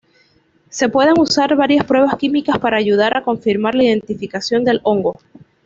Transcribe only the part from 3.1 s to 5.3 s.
a confirmar la identificación del hongo.